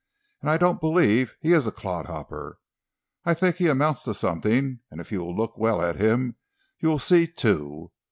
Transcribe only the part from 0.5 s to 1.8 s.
don't believe he is a